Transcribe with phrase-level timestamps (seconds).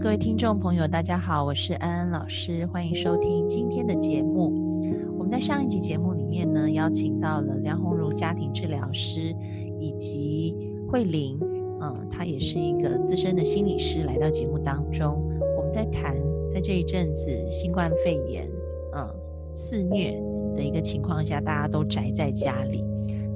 [0.00, 4.80] 各位听众朋友，大家好，我是安安老师，欢迎收听今天的节目。
[5.18, 9.34] 我们在上一集节目里面呢，邀请到了梁红茹家庭治疗师
[9.80, 10.54] 以及
[10.88, 11.36] 慧玲，
[11.80, 15.20] 嗯，她也是一个资深的心理师，来到节目当中。
[15.56, 16.16] 我们在谈，
[16.48, 18.48] 在这一阵子新冠肺炎
[18.94, 19.04] 嗯
[19.52, 20.12] 肆虐
[20.54, 22.86] 的一个情况下，大家都宅在家里，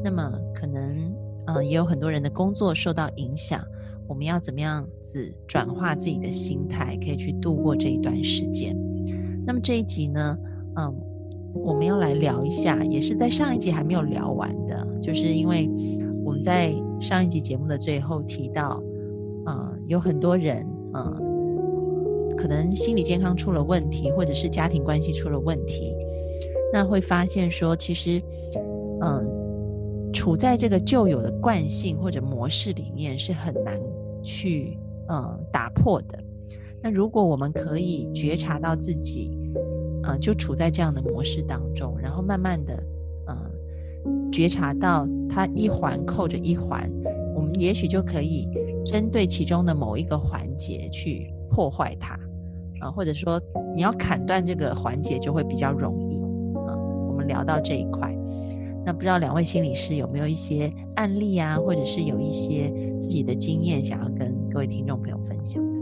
[0.02, 1.12] 那么可能
[1.46, 3.60] 嗯也有很多人的工作受到影响。
[4.06, 8.76] 我们要怎么样子转化自己的心态，可以去度过这一段时间？
[9.46, 10.38] 那么这一集呢，
[10.76, 10.94] 嗯，
[11.54, 15.68] 我们要来聊一下，也是在上一集还没有聊完的，就是因为
[16.24, 18.82] 我们在上一集节目的最后提到，
[19.46, 25.92] 嗯，有很多人，嗯，可能心理健康出了问题，或者是家庭关系出了问题，
[26.72, 28.22] 那会发现说，其实，
[29.00, 29.24] 嗯，
[30.12, 33.80] 处在这个旧有的惯性或者模式里面是很难。
[34.24, 36.16] 去呃打破的。
[36.80, 39.50] 那如果我们可以觉察到自己，
[40.04, 42.80] 呃，就处在这样的模式当中，然后慢慢的，
[43.26, 43.36] 呃，
[44.30, 46.88] 觉察到它一环扣着一环，
[47.34, 48.48] 我们也许就可以
[48.84, 52.14] 针对其中的某一个环节去破坏它，
[52.78, 53.42] 啊，或者说
[53.74, 56.22] 你要砍断这个环节就会比较容易，
[56.68, 58.16] 啊，我们聊到这一块。
[58.84, 65.72] 那不知道两位心理师有没有一些案例啊，或者是有一些自己的经验想要跟各位听众朋友分享的？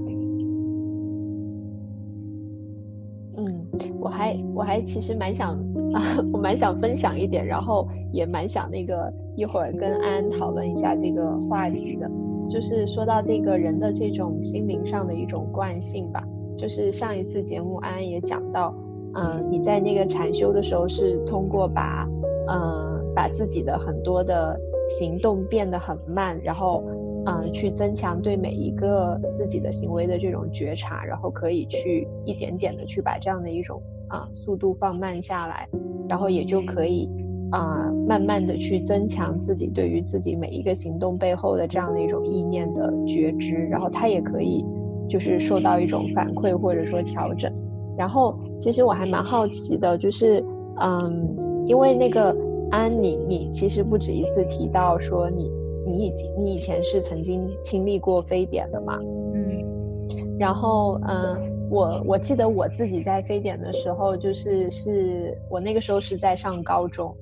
[3.38, 3.66] 嗯，
[3.98, 5.58] 我还我还其实蛮想，
[6.30, 12.10] 我蛮想分享一点，然后也蛮想那个一会儿跟安安讨论一下这个话题的，
[12.50, 16.22] 就是说到这个人的这种心灵上的一种惯性吧，
[16.54, 18.74] 就是上一次节目安安也讲到，
[19.14, 22.06] 嗯，你在那个禅修的时候是通过把。
[22.52, 26.82] 嗯，把自己的很多的行动变得很慢，然后
[27.26, 35.68] 嗯，去增强对每一个自己的行为的这种觉察，然后可以去一点点的去把这样的一种啊速度放慢下来，
[36.08, 37.08] 然后也就可以
[37.52, 44.64] 啊慢慢的去增强自己对于自己每一个行动背后的这样的一种意念的觉知，然后它也可以
[45.08, 47.52] 就是受到一种反馈或者说调整。
[47.96, 50.44] 然后其实我还蛮好奇的，就是
[50.80, 51.49] 嗯。
[51.70, 52.36] 因为那个
[52.72, 55.48] 安，你你其实不止一次提到说你
[55.86, 58.98] 你以你以前是曾经经历过非典的嘛，
[59.32, 67.14] 嗯，然后嗯，我我记得我自己在非典的时候，就是是我那个时候是在上高中，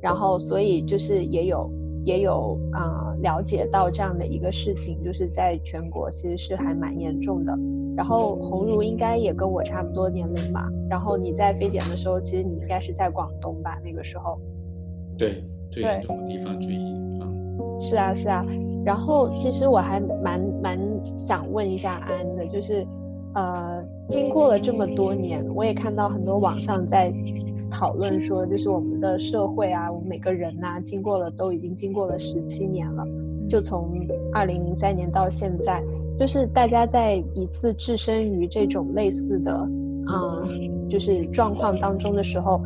[0.00, 1.68] 然后所以就是也有
[2.06, 7.52] 也有啊了解到这样的一个事情，就是在全国其实是还蛮严重的。
[7.96, 10.68] 然后红茹应该也跟我差不多年龄吧。
[10.88, 13.80] 然后你在非典的时候，其实你应该是在广东吧？
[13.82, 14.38] 那个时候，
[15.18, 16.76] 对，最严重的地方之一
[17.20, 17.26] 啊。
[17.80, 18.46] 是啊，是啊。
[18.84, 22.86] 然后其实我还蛮蛮想问一下安的，就是
[23.34, 27.12] 呃，经过了这么多年，我也看到很多网上在
[27.70, 33.04] 讨论说，就是我们的社会啊，我们每个人呐，经过了都已经经过了十七年了，
[33.48, 33.92] 就从
[34.32, 35.82] 二零零三年到现在。
[36.18, 39.52] 就是大家在一次置身于这种类似的，
[40.08, 42.58] 嗯，就是状况当中的时候，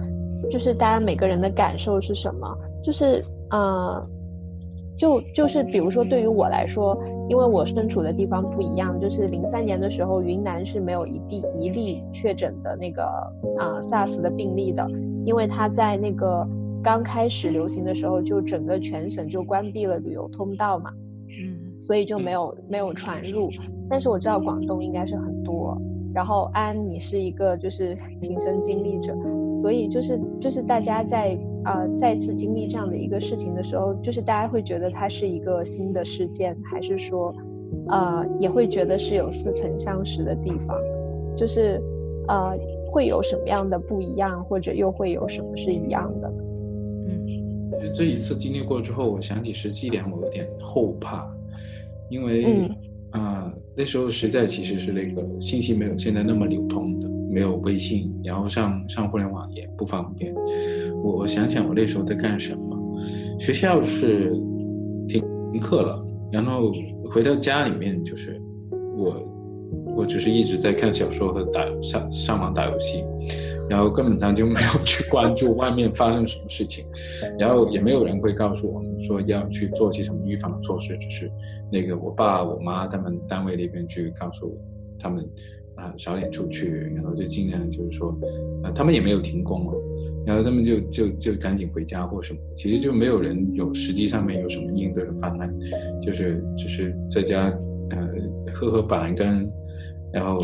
[0.49, 2.57] 就是大家每个人的感受是什么？
[2.85, 4.07] 就是，呃，
[4.97, 6.97] 就就是比如说对于我来说，
[7.31, 13.05] 因为我身处的地方不一样，就是零三年的时候，云南是没有一地一例确诊的那个
[13.57, 14.85] 啊 SARS 的病例的，
[15.25, 16.45] 因为它在那个
[16.83, 20.91] 刚开始流行的时候，就整个全省就关闭了旅游通道嘛。
[21.29, 23.49] 嗯所以就没有没有传入，
[23.89, 25.81] 但是我知道广东应该是很多。
[26.13, 29.17] 然后安，你是一个就是亲身经历者，
[29.55, 37.35] 所以就是就是大家在啊再次经历这样的一个事情的时候，就是大家会觉得它是一个新的事件，还是说，
[37.89, 40.77] 呃也会觉得是有似曾相识的地方，
[41.37, 41.81] 就是
[42.29, 42.57] 呃
[42.91, 46.33] 会有什么样的不一样，或者又会有什么是一样的？
[47.09, 51.29] 嗯，这一次经历过之后，我想起十七年，我有点后怕。
[52.09, 52.69] 因为
[53.11, 60.35] 啊，那时候实在其实是那个信息没有现在那么流通的，没有微信，然后上上互联网也不方便。
[61.03, 62.77] 我我想想，我那时候在干什么？
[63.39, 64.31] 学校是
[65.09, 66.71] 停停课了，然后
[67.09, 68.41] 回到家里面，就是
[68.97, 69.15] 我
[69.97, 73.03] 我只是一直在看小说和打上上网打游戏，
[73.69, 76.85] 然后根本上就没有去关注外面发生什么事情，
[77.39, 81.31] 然后也没有人会告诉我们说要去做些什么预防措施，只是
[81.73, 84.55] 那个我爸我妈他们单位那边去告诉
[84.99, 85.27] 他们
[85.77, 88.15] 啊少点出去，然后就尽量就是说
[88.63, 89.73] 啊他们也没有停工嘛。
[90.27, 95.53] 然后他们就就就赶紧回家或什么，其实就没有人有实际上面有什么应对的方案，
[96.01, 97.47] 就是就是在家
[97.91, 97.99] 呃
[98.53, 99.51] 喝喝板蓝根，
[100.13, 100.39] 然后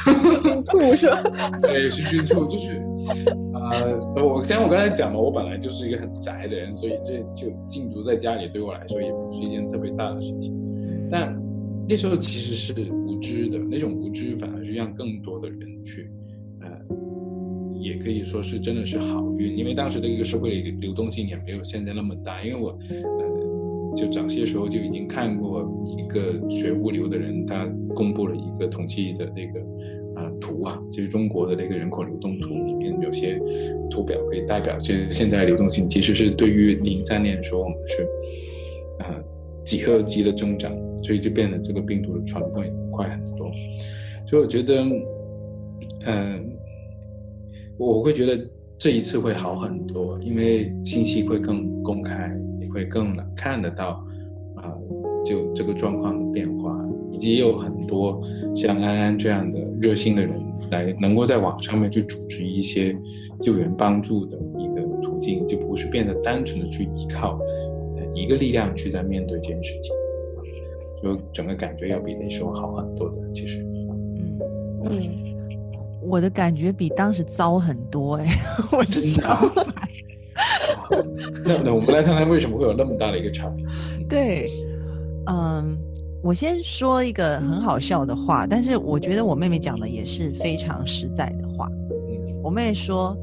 [0.64, 1.22] 醋是吧？
[1.62, 2.82] 对，熏熏醋，就是
[3.72, 10.54] 呃，我像我刚才讲嘛，我本来就是一个很宅的人，所以这就禁足在家里对我来说也不是一件特别大的事情。
[11.10, 11.34] 但
[11.88, 16.10] 那时候其实是无知的，那种无知反而是让更多的人去。
[17.80, 22.42] 也可以说是真的是好运，因为当时的一个社会流动性也没有现在那么大。
[22.42, 25.66] 因为我，呃，就早些时候就已经看过
[25.96, 29.60] 一个学物流的人，他公布了一个统计的那个
[30.20, 33.40] 啊图啊，就是中国的那个人口流动图里面有些
[33.90, 38.02] 图表可以代表现现在流动性，其实是对于零三年说我们是
[39.04, 39.20] 啊
[39.64, 43.50] 几何级的增长，所以就变得这个病毒的传播也快很多。
[44.26, 44.84] 所以我觉得，
[46.06, 46.57] 嗯。
[47.78, 48.38] 我会觉得
[48.76, 52.30] 这一次会好很多，因为信息会更公开，
[52.60, 54.04] 也会更能看得到，
[54.56, 54.74] 啊，
[55.24, 56.76] 就这个状况的变化，
[57.12, 58.20] 以及有很多
[58.54, 60.40] 像安安这样的热心的人
[60.70, 62.96] 来，能够在网上面去组织一些
[63.40, 67.38] 救援帮助的一个途径，就不是变得单纯的去依靠
[68.14, 69.94] 一个力量去在面对这件事情，
[71.02, 74.38] 就整个感觉要比那时候好很多的，其实，嗯。
[74.92, 75.27] 嗯。
[76.08, 78.26] 我的感觉比当时糟很多哎，
[78.72, 79.28] 我是想，
[81.44, 83.64] 那那我们来看看为什么会有那么大的一个差别。
[84.08, 84.50] 对，
[85.26, 85.76] 嗯，
[86.22, 91.68] 我先说一个很好笑的话，但是我觉得我妹妹讲的也是非常实在的话。
[92.42, 93.14] 我妹妹说：“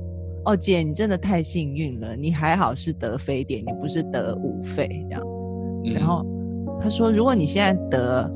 [0.46, 5.24] 哦，姐，你真的太幸运了，你还好是得非典，你不是得五肺这样。”
[5.96, 6.24] 然后
[6.80, 8.31] 她说：“如果你现在得。”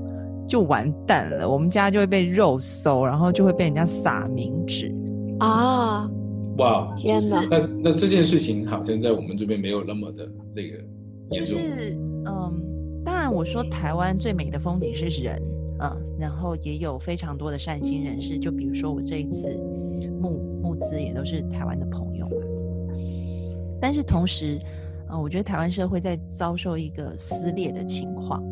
[0.50, 4.92] 就完蛋了，我们家就会被肉搜，然后就会被人家撒冥纸
[5.40, 6.10] 啊！
[6.57, 7.46] 哇，天哪！
[7.50, 10.84] 那那这件事情好像在我们这边没有那么的那个
[11.30, 11.56] 严重。
[11.56, 12.62] 就是嗯，
[13.06, 15.40] 当然我说台湾最美的风景是人
[15.81, 19.56] 嗯，然后也有非常多的善心人士，就比如说我这一次
[20.19, 22.36] 募募资也都是台湾的朋友嘛。
[23.80, 24.60] 但是同时，
[25.07, 28.44] 呃，我觉得台湾社会在遭受一个撕裂的情况。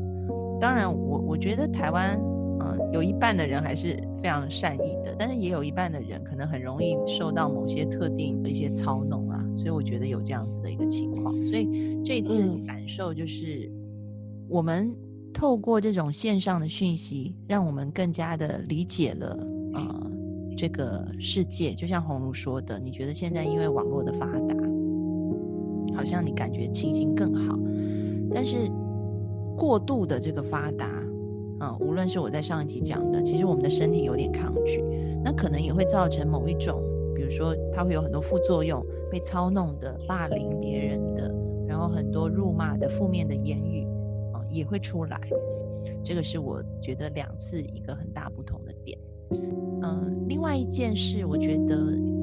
[0.59, 0.91] 当然，
[1.27, 2.19] 我我觉得台湾，
[2.61, 11.31] 嗯，有一半的人还是非常善意的，但是也有一半的人可能很容易受到某些特定的一些操弄啊，所以我觉得有这样子的一个情况。
[11.45, 13.71] 所以这次感受就是，
[14.49, 14.91] 我们
[15.31, 20.11] 透过这种线上的讯息，让我们更加的理解了呃
[20.57, 21.71] 这个世界。
[21.71, 24.55] 就像红茹说的，你觉得现在因为网络的发达，
[25.95, 27.55] 好像你感觉清新更好，
[28.33, 28.57] 但是。
[29.59, 30.87] 过度的这个发达，
[31.59, 34.83] 啊，无论是我在上一集讲的，其实我们的身体有点抗拒，
[35.23, 36.81] 那可能也会造成某一种，
[37.15, 41.33] 比如说它会有很多副作用，被操弄的、霸凌别人的，
[41.67, 43.87] 然后很多辱骂的负面的言语，
[44.33, 45.19] 啊，也会出来。
[46.03, 48.97] 这个是我觉得两次一个很大不同的点。
[49.81, 51.75] 嗯，另外一件事，我觉得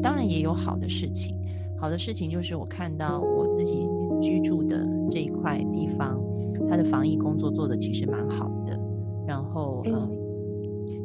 [0.02, 1.36] 当然也有好的事情，
[1.78, 3.88] 好的事情就是我看到我自己
[4.22, 6.22] 居住的这一块地方。
[6.66, 8.78] 它的防疫工作做的其实蛮好的，
[9.26, 10.10] 然后嗯，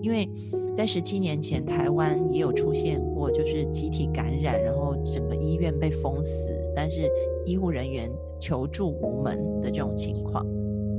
[0.01, 0.29] 因为
[0.75, 7.09] 在十七年前台湾也有出现过，就是集体感染，然后整个医院被封死，但是
[7.45, 8.09] 医护人员
[8.39, 10.45] 求助无门的这种情况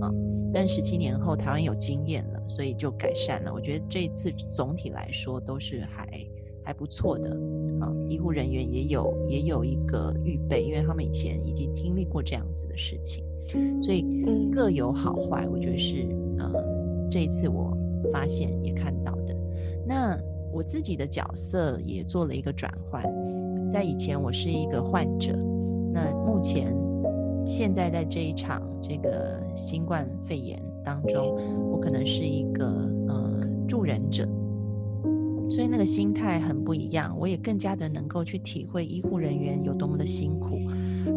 [0.00, 0.10] 啊。
[0.52, 3.52] 但十七年后台湾有经验了，所以就改善了。
[3.52, 6.08] 我觉得这一次总体来说都是还
[6.62, 7.30] 还不错的
[7.80, 13.24] 啊，医护人员也有也有一个预备，因为他们以前已经经历过这样子的事情。
[13.82, 14.04] 所以
[14.52, 16.29] 各有好坏，我觉得是嗯，
[17.10, 17.76] 这一次我
[18.12, 19.36] 发现也看到的。
[19.86, 20.16] 那
[20.52, 23.04] 我自己的角色也做了一个转换，
[23.68, 25.36] 在以前我是一个患者，
[25.92, 26.74] 那目前
[27.44, 31.36] 现在在这一场这个新冠肺炎当中，
[31.70, 32.66] 我可能是一个
[33.08, 34.24] 呃助人者，
[35.48, 40.58] 所以那个心态很不一样，我也更加的能够去体会医护人员有多么的辛苦。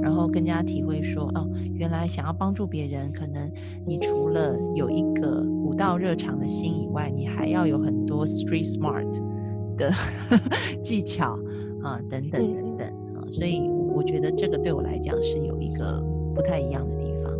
[0.02, 3.52] 然后更加体会说，哦，原来想要帮助别人，可能
[3.86, 9.12] 你除了有一个古道热肠的心以外，你还要有很多 street smart
[9.75, 9.89] 的
[10.84, 11.32] 技巧
[11.82, 13.25] 啊，等等等等啊。
[13.32, 16.00] 所以我觉得这个对我来讲是有一个
[16.36, 17.34] 不太一样的地方。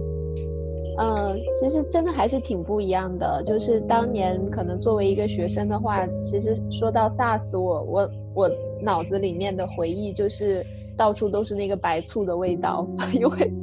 [0.98, 3.44] 嗯，其实真的还是挺不一样的。
[3.46, 10.66] 就是当年可能作为一个学生的话，其实说到 SARS，我我我脑子里面的回忆就是
[10.98, 13.54] 到处都是那个白醋的味道， 因为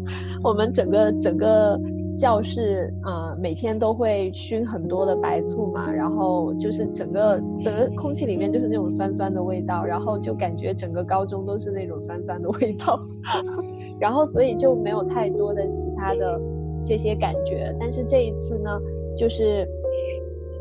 [0.45, 1.77] 我们整个整个。
[2.17, 13.01] 教室啊，每天都会熏很多的白醋嘛，然后就是整个整个空气里面就是那种酸酸的味道，然后就感觉整个高中都是那种酸酸的味道，
[13.99, 16.41] 然后所以就没有太多的其他的
[16.85, 17.75] 这些感觉。
[17.81, 18.79] 但是这一次呢，
[19.17, 19.67] 就是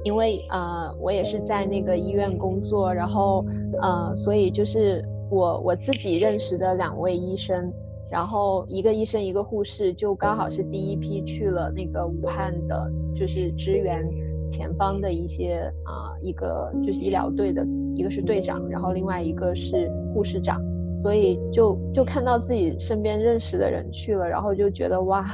[0.03, 3.45] 因为呃我也是在那个医院工作，然后
[3.81, 7.73] 呃所以就是我我自己认识的两位医生。
[8.09, 14.03] 然后一个医生一个护士就刚好是第一批去了那个武汉的，就是支援
[14.49, 20.59] 前方的一些啊一个就是医疗队的一个是队长，然后另外一个是护士长，
[20.95, 25.25] 所以就就看到自己身边认识的人去了，然后就觉得哇，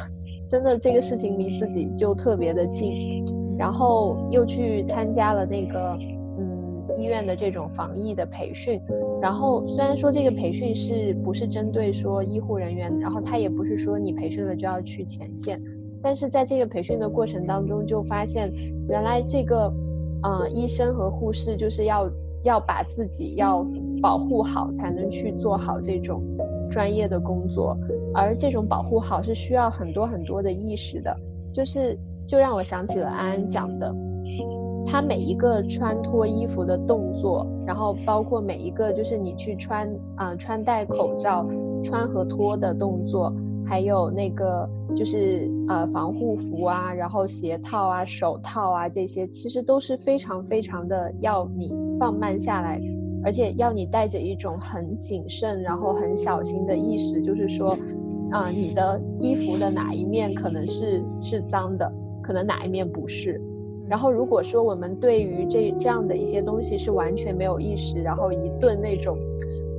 [0.48, 3.24] 真的这个事情离自己就特别的近，
[3.58, 5.98] 然后又去参加了那个。
[6.96, 8.82] 医院的这种防疫的培训，
[9.22, 15.62] 然后虽然说这个培训是不是针对说医护人员，然后他也不是说你培训了就要去前线，
[16.02, 18.52] 但是在这个培训的过程当中，就发现
[18.88, 19.74] 原来这个，
[20.24, 22.10] 呃，医生和护士就是要
[22.44, 23.66] 要把自己要
[24.02, 26.24] 保护好，才能去做好这种
[26.70, 27.78] 专业的工作，
[28.14, 31.16] 而这种保护好是需要很多很多的意识的，
[31.52, 31.98] 就是
[32.28, 33.94] 就让我想起了安安讲的。
[34.88, 41.46] 他每一个穿脱衣服的动作，然后包括每一个就是你去穿啊穿戴口罩
[41.84, 43.34] 穿和脱的动作，
[43.66, 52.80] 还有那个就是呃防护服啊，然后鞋套啊、手套啊这些，其实都是非常非常的要你放慢下来，
[53.24, 57.78] 而且要你带着一种很谨慎，然后很小心的意识，就是说
[58.32, 63.42] 啊你的衣服的哪一面可能是是脏的，可能哪一面不是。
[63.88, 69.18] 然后，如果说我们对于这这样的一些东西是完全没有意识，然后一顿那种，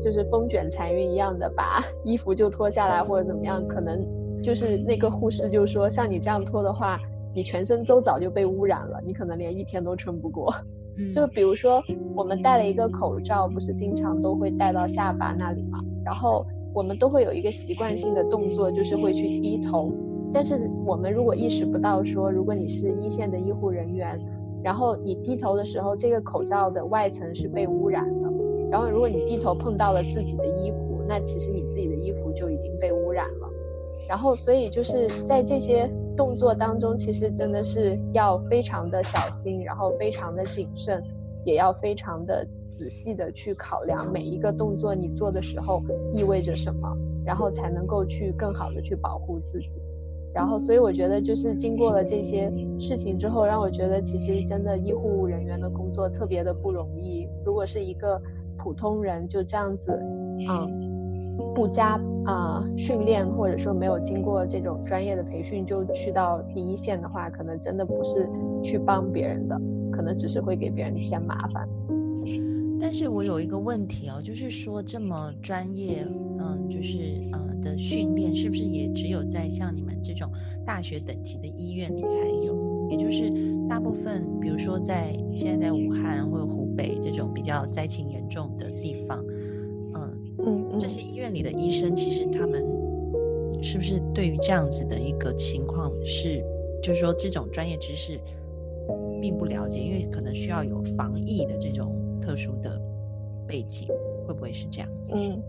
[0.01, 4.07] 就是风卷残云一样的把 衣服就脱下来或者怎么样，可能
[4.43, 7.01] 就是那个护士就说，像你这样脱的话，
[7.35, 10.55] 你全身都早就被污染了，你可能连一天都撑不过。
[11.13, 11.83] 就比如说
[12.15, 19.93] 我们戴了一个口罩，不是经常都会戴到下巴那里嘛，然后我们都会有一个习惯性的动作，就是会去低头。
[20.37, 24.21] 但是我们如果意识不到说，如果你是一线的医护人员，
[24.63, 28.31] 然后你低头的时候，这个口罩的外层是被污染的，
[28.71, 33.49] 然后如果你低头碰到了自己的衣服，那其实你自己的衣服就已经被污染了。
[34.07, 41.03] 然后所以就是在这些动作当中，其实真的是要非常的小心，然后非常的谨慎，
[41.47, 49.81] 也要非常的仔细的去考量每一个动作你做的时候意味着什么，然后才能够去更好的去保护自己。
[50.37, 57.27] 然后，所以我觉得，就是经过了这些事情之后，让我觉得，其实真的医护人员的工作特别的不容易。
[57.43, 58.21] 如果是一个
[58.59, 59.99] 普通人就这样子，
[60.47, 68.29] 嗯，不加啊训练，或者说没有经过这种专业的培训就去到第一线的话，可能真的不是
[68.63, 69.59] 去帮别人的，
[69.91, 71.67] 可能只是会给别人添麻烦。
[72.79, 76.07] 但是我有一个问题哦，就是说这么专业，
[76.47, 76.99] 嗯，就是
[77.33, 80.31] 呃的训练，是不是也只有在像你们这种
[80.65, 82.89] 大学等级的医院里才有？
[82.89, 83.33] 也就是
[83.69, 89.25] 大部分，比如说在现在在武汉或者湖北这种比较灾情严重的地方，
[89.95, 92.65] 嗯嗯，这些医院里的医生，其实他们
[93.61, 96.45] 是不是对于这样子的一个情况，是
[96.83, 98.21] 就是说这种专业知识
[99.21, 101.95] 并不了解，因为可能需要有防疫的这种。
[102.19, 102.81] 特殊的
[103.47, 103.87] 背景
[104.27, 105.13] 会不会是这样子？
[105.15, 105.41] 嗯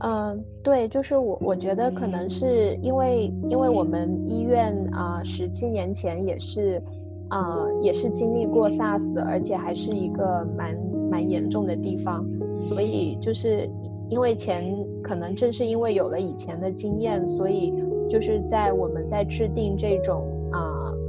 [0.00, 6.82] 嗯，对，就是我我觉得可能是因为因为我们医院啊，十七年前也是
[7.28, 10.76] 啊也是经历过 SARS，而且还是一个蛮
[11.10, 12.24] 蛮严重的地方，
[12.60, 13.68] 所以就是
[14.08, 17.74] 因为前可能正是因为有了以前的经验，所以
[18.08, 20.37] 就是在我们在制定这种。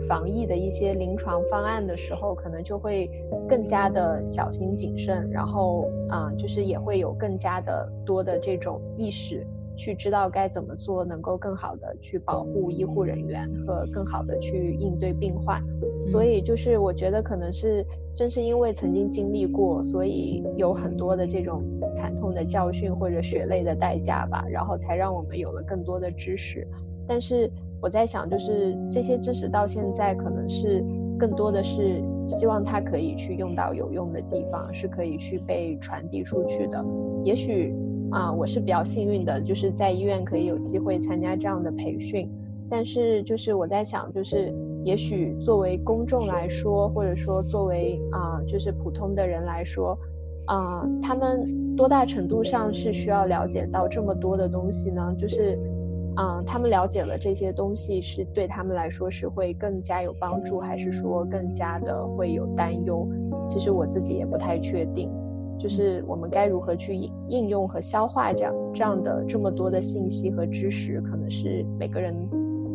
[0.09, 3.09] 啊，防疫的一些临床方案的时候，可能就会
[3.47, 9.45] 更加的小心谨慎，然后啊，就是也会有更加的多的这种意识，
[9.77, 15.63] 去知道该怎么做，能够更好的去保护医护人员和更好的去应对病患。
[16.05, 17.85] 所以就是我觉得可能是
[18.15, 21.63] 正是因为曾经经历过，所以有很多的这种
[21.93, 26.67] 惨痛的教训或者血泪的代价吧，然后才让我们有了更多的知识。
[27.05, 27.51] 但是。
[27.81, 30.83] 我在想，就是这些知识到现在可能是
[31.17, 36.85] 更多的是希望它可以去用到有用的地方，是可以去被传递出去的。
[37.23, 37.73] 也许
[38.11, 42.29] 啊，我是比较幸运的，就是在医院可以有机会参加这样的培训，
[42.69, 49.97] 但是就是我在想，就是也许作为公众来说，或者说作为啊，就是普通的人来说，
[50.45, 55.13] 啊，他们多大程度上是需要了解到这么多的东西呢？
[55.17, 55.59] 就是，
[56.19, 63.07] 嗯，他们了解了这些东西，是对他们来说是会更加有帮助，还是说更加的会有担忧？
[63.47, 65.09] 其实我自己也不太确定。
[65.57, 66.95] 就是我们该如何去
[67.27, 72.13] 应用和消化这样这样的这么多的信息和知识，可能是每个人。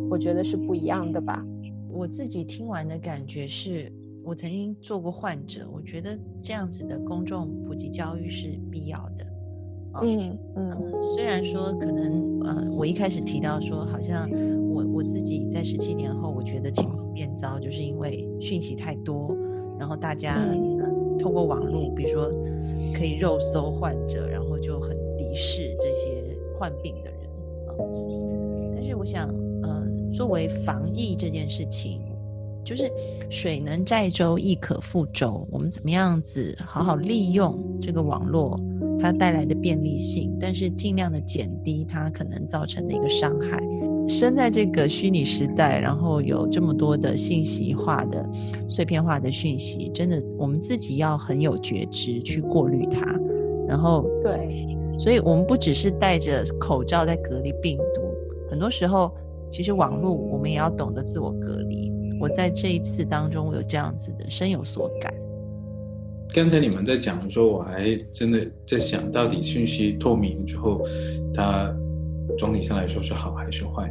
[0.09, 1.43] 我觉得是不一样的吧。
[1.89, 3.91] 我自己听完的感觉是，
[4.23, 9.34] 我曾经做过患者，我觉得这样子的公众普及教育是必要的。
[10.03, 14.29] 嗯嗯，虽然说可能呃，我一开始提到说，好像
[14.73, 19.35] 我我自己在十七年后，我觉得情况变糟，就是因为讯息太多，
[19.79, 22.29] 然后大家嗯通过网络，比如说
[22.93, 27.19] 可以肉搜患者，然后就很敌视这些患病的人
[27.67, 27.73] 啊。
[28.73, 29.29] 但是我想。
[30.13, 32.01] 作为防疫这件事情，
[32.63, 32.89] 就是
[33.29, 35.45] 水能载舟，亦可覆舟。
[35.51, 38.57] 我们怎么样子好好利用这个网络
[38.99, 43.61] 它带来的便利性，但是尽量的减低它可能造成的一个伤害。
[44.07, 48.27] 生在这个虚拟时代，然后有这么多的信息化的
[48.67, 53.01] 碎片化的讯息，真的我们自己要很有觉知去过滤它。
[53.67, 54.67] 然后对，
[54.99, 58.01] 所以我们不只是戴着口罩在隔离病毒，
[58.49, 59.11] 很多时候。
[59.51, 61.93] 其实网络，我们也要懂得自我隔离。
[62.19, 65.13] 我在这一次当中，我有这样子的深有所感。
[66.33, 70.81] 刚才你们在讲的时候，我还真的在想到底信息透明之后，
[71.33, 71.73] 它
[72.37, 73.89] 总体上来说是好还是坏？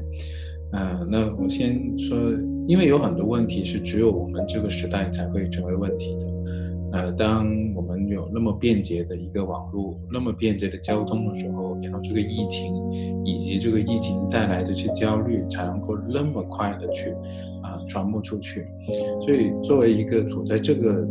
[0.72, 2.18] 呃，那我先说，
[2.66, 6.26] 因为有很多问题是只有我们这个时代才会成为问题的。
[6.92, 12.74] 呃，当我们有那么便捷的一个网络，那么便捷的交通的时候，然后这个疫情
[13.24, 17.10] 以及这个疫情带来的这些焦虑，才能够那么快的去
[17.62, 18.66] 啊传播出去。
[19.22, 21.08] 所以，作为一个处在这个。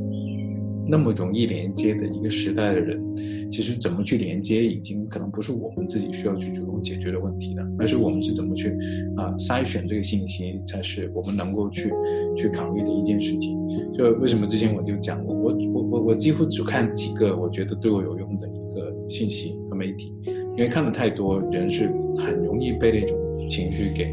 [0.86, 3.02] 那么容易连接的一个时代的人，
[3.50, 8.70] 其实怎么去连接，已经可能不是我们自己需要去主动解决的问题了，而是我们是怎么去
[9.16, 11.90] 啊筛选这个信息，才是我们能够去
[12.36, 13.58] 去考虑的一件事情。
[13.94, 23.18] 就为什么之前我就讲过，我我我我几乎只看几个我觉得对我有用的一个信息和媒体，因为看的太多，人是很容易被那种
[23.48, 24.06] 情绪给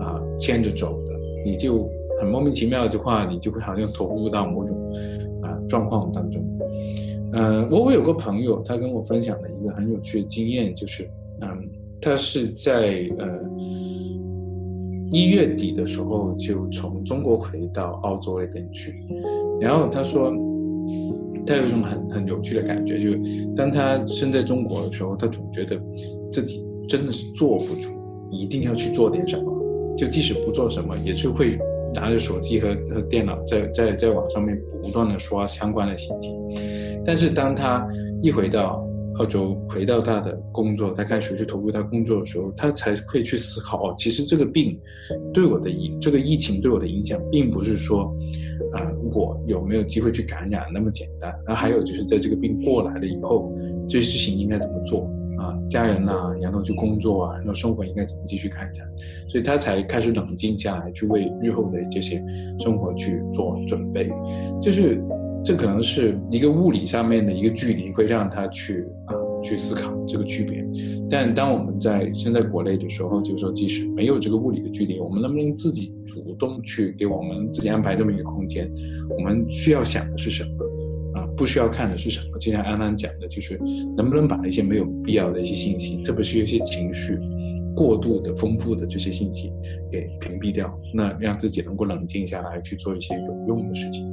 [0.00, 1.12] 啊牵着走的，
[1.44, 4.76] 你就很莫名其妙的话，你就会好像投入到某种。
[5.68, 6.42] 状况当中，
[7.32, 11.08] 呃，我我有个朋友，他跟我分享了一个很有趣的经验，就是，
[11.40, 11.48] 嗯，
[12.00, 13.26] 他是在呃
[15.10, 18.92] 一月底的时候就从中国回到澳洲那边去，
[19.60, 20.32] 然后他说，
[21.46, 23.20] 他有一种很很有趣的感觉，就是
[23.54, 25.80] 当他身在中国的时候，他总觉得
[26.30, 27.92] 自己真的是做不出，
[28.30, 29.52] 一定要去做点什么，
[29.96, 31.58] 就即使不做什么，也是会。
[31.94, 36.30] 拿着手机和和电脑在在在网上面不断的刷相关的信息，
[37.04, 37.86] 但是当他
[38.22, 38.86] 一回到
[39.18, 44.78] 澳洲，回到他的工作，他开始去投入他工作的时候，他才会去思考哦，其实这个病
[45.32, 48.14] 对我的影，这个疫情对我的影响，并不是说
[48.74, 53.50] 啊我有没有机会去感染那么简单，然后还有就是在这个病过来了以后，
[53.88, 55.10] 这些事情应该怎么做。
[55.38, 58.86] 啊，家人呐，然后去工作啊，然后生活应该怎么继续开展，
[59.28, 62.22] 所以他才开始冷静下来，去为日后的这些
[62.60, 64.10] 生活去做准备。
[64.60, 65.02] 就是
[65.44, 70.64] 这可能是一个物理上面的一个距离，会让他去啊去思考这个区别。
[71.08, 78.68] 但当我们在身在国内的时候，就是说，即使没有这个物理的距离，我们能不能自己主动去给我们自己安排这么一个空间？
[79.16, 80.65] 我们需要想的是什么？
[81.36, 82.38] 不需要看的是什么？
[82.38, 83.60] 就像安安讲的，就是
[83.96, 87.18] 能不能把一些没有必要的一些信息，特别是一些情绪
[87.74, 89.52] 过度的丰富的这些信息
[89.90, 94.10] 给屏蔽掉，那让自己能够冷静下来去做一些有用的事情。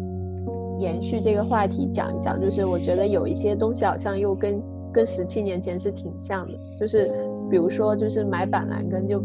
[0.80, 7.08] 延续这个话题讲一讲，就是我觉得有一些东西好像又跟跟十七年前是挺像的，就是
[7.50, 9.24] 比如说就是买板蓝根就。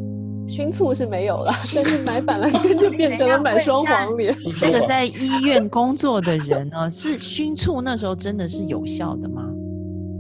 [0.49, 4.35] 熏醋是没有了， 但是买板蓝根就变成了买双黄连。
[4.59, 9.53] 这个在医院工作的人呢，是熏醋那时候真的是有效的吗？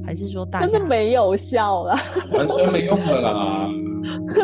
[0.04, 1.96] 还是说大家真的没有效了？
[2.32, 3.68] 完全没用的啦！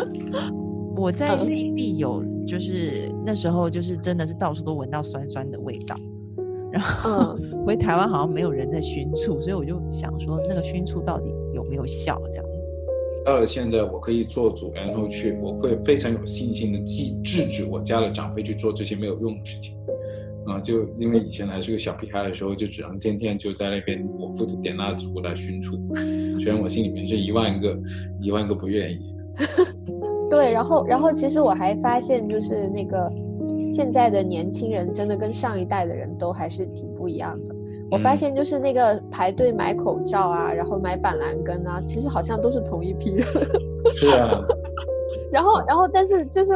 [0.97, 5.95] 我在内地有，就是那时候就是真的是到处都闻到酸酸的味道，
[6.71, 12.54] 然后回台湾好像没有人在熏醋，所以我就想说那个熏醋到底有没有效这样子。
[13.25, 19.75] 到了现在，我可以做主，然后去，我会非常有信心的制制止我家的长辈去做这些没有用的事情，
[20.45, 25.75] 啊，就因为以前还是个小屁孩的时候，就只能天天就在那边，我负责点蜡烛来熏出，
[26.39, 27.75] 虽然我心里面是一万个
[28.21, 29.15] 一万个不愿意。
[30.29, 33.11] 对，然后然后其实我还发现，就是那个
[33.71, 37.55] 现在的年轻人真的跟上一代的人都还是挺不一样的。
[37.91, 43.25] 我发现就是那个排队买口罩啊，然后买板蓝根啊，其实好像都是同一批人。
[43.95, 44.27] 是啊。
[45.31, 46.53] 然后然后但是就是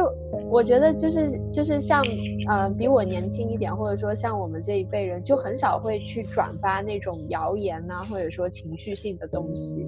[0.50, 2.04] 我觉得就是就是像
[2.48, 9.86] 呃比我年轻一点，或者说像我们这一辈人，就很少会去转发那种谣言呐，或者说情绪性的东西，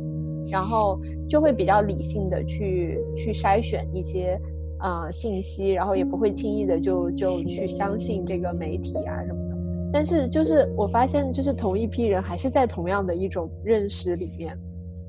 [0.48, 4.40] 然后就会比较理性的去去筛选一些
[4.80, 9.51] 呃信息，然后也不会轻易的就就去相信这个媒体啊什么。
[9.92, 14.58] 但是就是我发现，就是同一批人还是在同样的一种认识里面，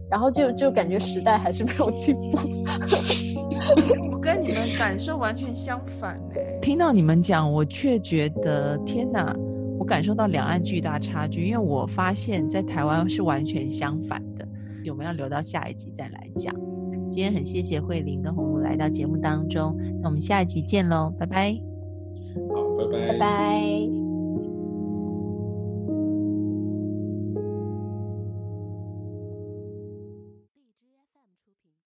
[0.09, 2.37] 然后就就感觉时代还是没有进步。
[4.11, 6.59] 我跟你们感受完全相反哎！
[6.61, 9.33] 听到你们讲，我却觉得天哪，
[9.79, 14.45] 我感受到两岸巨大差距，因为我发现，在台湾是完全相反的。
[14.89, 16.53] 我们要留到下一集再来讲。
[17.09, 21.55] 今天很谢谢慧玲跟红茹来到节目当中，那我们下一集见喽，拜拜。
[22.53, 24.02] 好，拜拜，拜拜。